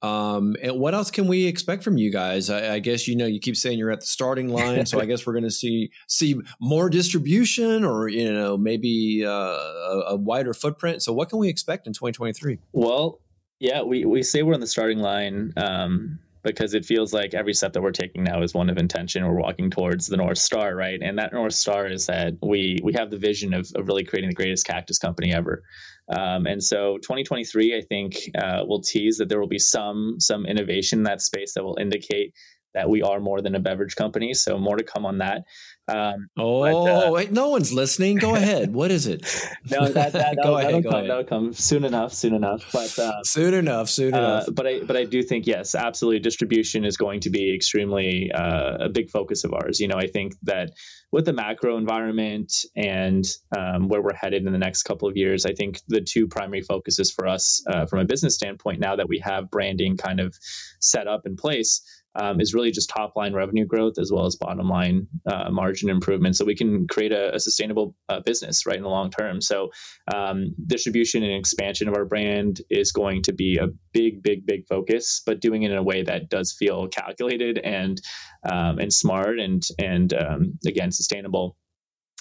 [0.00, 2.50] Um, and what else can we expect from you guys?
[2.50, 5.06] I, I, guess you know you keep saying you're at the starting line, so I
[5.06, 10.16] guess we're going to see see more distribution, or you know maybe uh, a, a,
[10.16, 11.02] wider footprint.
[11.02, 12.58] So what can we expect in 2023?
[12.72, 13.20] Well,
[13.58, 15.52] yeah, we we say we're on the starting line.
[15.56, 19.26] Um, because it feels like every step that we're taking now is one of intention.
[19.26, 20.98] We're walking towards the North Star, right?
[21.00, 24.30] And that North Star is that we we have the vision of, of really creating
[24.30, 25.62] the greatest cactus company ever.
[26.08, 30.46] Um, and so 2023, I think, uh, will tease that there will be some some
[30.46, 32.34] innovation in that space that will indicate
[32.74, 34.34] that we are more than a beverage company.
[34.34, 35.44] So more to come on that.
[35.88, 38.16] Um, oh, but, uh, wait, no one's listening.
[38.16, 38.72] Go ahead.
[38.72, 39.22] What is it?
[39.70, 42.12] no, that, that, that'll, ahead, that'll, come, that'll, come, soon enough.
[42.12, 42.70] Soon enough.
[42.72, 43.88] But uh, soon enough.
[43.88, 44.48] Soon uh, enough.
[44.52, 46.20] But I but I do think yes, absolutely.
[46.20, 49.80] Distribution is going to be extremely uh, a big focus of ours.
[49.80, 50.72] You know, I think that
[51.10, 53.24] with the macro environment and
[53.56, 56.60] um, where we're headed in the next couple of years, I think the two primary
[56.60, 60.36] focuses for us uh, from a business standpoint, now that we have branding kind of
[60.80, 61.82] set up in place
[62.18, 65.88] um, is really just top line revenue growth as well as bottom line uh, margin
[65.88, 66.36] improvement.
[66.36, 69.40] So we can create a, a sustainable uh, business right in the long term.
[69.40, 69.70] So
[70.12, 74.66] um, distribution and expansion of our brand is going to be a big big big
[74.68, 78.00] focus but doing it in a way that does feel calculated and
[78.48, 81.56] um, and smart and and um, again sustainable.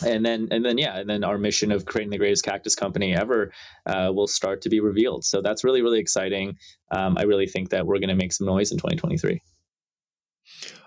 [0.05, 3.15] And then and then yeah and then our mission of creating the greatest cactus company
[3.15, 3.51] ever
[3.87, 5.25] uh, will start to be revealed.
[5.25, 6.57] So that's really really exciting.
[6.91, 9.41] Um, i really think that we're going to make some noise in 2023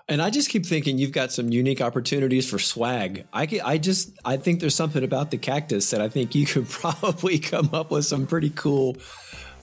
[0.07, 3.25] and I just keep thinking you've got some unique opportunities for swag.
[3.31, 6.67] I, I just I think there's something about the cactus that I think you could
[6.69, 8.97] probably come up with some pretty cool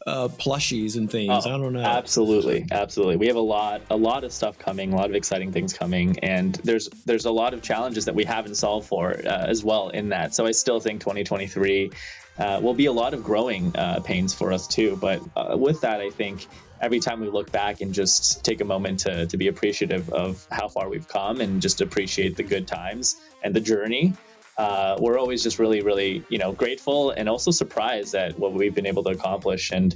[0.06, 1.30] uh, plushies and things.
[1.30, 1.82] Oh, I don't know.
[1.82, 3.16] Absolutely, absolutely.
[3.16, 6.18] We have a lot, a lot of stuff coming, a lot of exciting things coming,
[6.20, 9.90] and there's there's a lot of challenges that we haven't solved for uh, as well
[9.90, 10.34] in that.
[10.34, 11.90] So I still think 2023
[12.38, 14.96] uh, will be a lot of growing uh, pains for us too.
[14.96, 16.46] But uh, with that, I think
[16.80, 20.46] every time we look back and just take a moment to, to be appreciative of
[20.50, 24.14] how far we've come and just appreciate the good times and the journey.
[24.56, 28.74] Uh, we're always just really, really, you know, grateful and also surprised at what we've
[28.74, 29.70] been able to accomplish.
[29.70, 29.94] And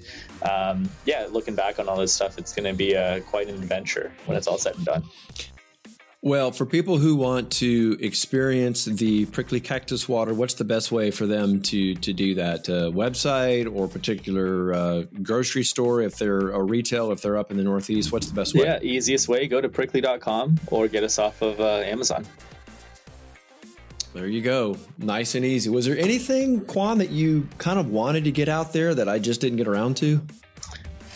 [0.49, 3.57] um, yeah, looking back on all this stuff, it's going to be uh, quite an
[3.57, 5.03] adventure when it's all said and done.
[6.25, 11.11] Well, for people who want to experience the prickly cactus water, what's the best way
[11.11, 12.69] for them to to do that?
[12.69, 17.57] Uh, website or particular uh, grocery store if they're a retail, if they're up in
[17.57, 18.63] the Northeast, what's the best way?
[18.63, 22.25] Yeah, easiest way, go to prickly.com or get us off of uh, Amazon.
[24.15, 24.79] There you go.
[24.99, 25.71] Nice and easy.
[25.71, 29.19] Was there anything, Quan, that you kind of wanted to get out there that I
[29.19, 30.25] just didn't get around to?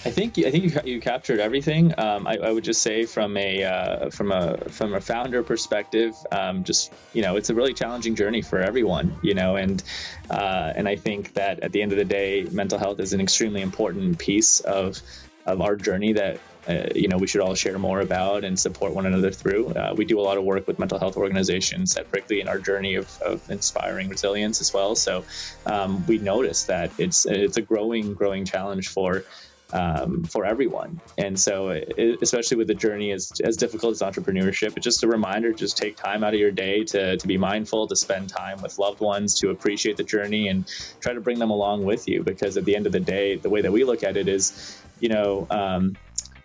[0.07, 1.93] I think I think you, you captured everything.
[1.99, 6.15] Um, I, I, would just say from a uh, from a from a founder perspective,
[6.31, 9.19] um, just you know, it's a really challenging journey for everyone.
[9.23, 9.83] You know, and
[10.31, 13.21] uh, and I think that at the end of the day, mental health is an
[13.21, 15.03] extremely important piece of
[15.45, 16.39] of our journey that
[16.69, 19.71] uh, you know we should all share more about and support one another through.
[19.71, 22.61] Uh, we do a lot of work with mental health organizations at Prickly in our
[22.61, 24.95] journey of, of inspiring resilience as well.
[24.95, 25.25] So
[25.67, 29.25] um, we notice that it's it's a growing growing challenge for
[29.73, 31.01] um, for everyone.
[31.19, 35.09] And so, it, especially with the journey as, as difficult as entrepreneurship, it's just a
[35.09, 38.62] reminder just take time out of your day to, to be mindful, to spend time
[38.62, 40.67] with loved ones, to appreciate the journey and
[41.01, 42.23] try to bring them along with you.
[42.23, 44.81] Because at the end of the day, the way that we look at it is,
[45.01, 45.97] you know, um,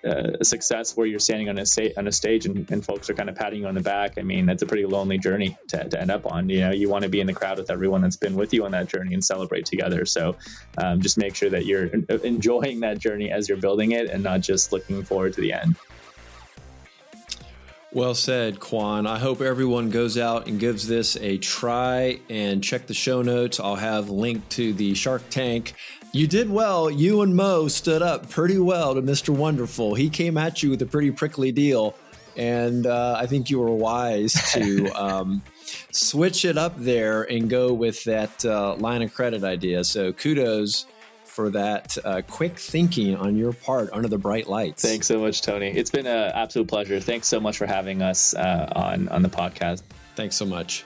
[0.04, 3.14] a success where you're standing on a sta- on a stage and, and, folks are
[3.14, 4.18] kind of patting you on the back.
[4.18, 6.50] I mean, that's a pretty lonely journey to, to end up on.
[6.50, 8.66] You know, you want to be in the crowd with everyone that's been with you
[8.66, 10.06] on that journey and celebrate together.
[10.06, 10.36] So,
[10.78, 14.42] um, just make sure that you're enjoying that journey as you're building it and not
[14.42, 15.76] just looking forward to the end.
[17.94, 19.06] Well said, Quan.
[19.06, 23.60] I hope everyone goes out and gives this a try and check the show notes.
[23.60, 25.74] I'll have link to the Shark Tank
[26.12, 26.90] you did well.
[26.90, 29.30] You and Mo stood up pretty well to Mr.
[29.30, 29.96] Wonderful.
[29.96, 31.96] He came at you with a pretty prickly deal,
[32.36, 35.42] and uh, I think you were wise to um,
[35.92, 39.84] switch it up there and go with that uh, line of credit idea.
[39.84, 40.86] So kudos
[41.24, 44.84] for that uh, quick thinking on your part under the bright lights.
[44.84, 45.70] Thanks so much, Tony.
[45.70, 47.00] It's been an absolute pleasure.
[47.00, 49.84] Thanks so much for having us uh, on on the podcast.
[50.16, 50.84] Thanks so much.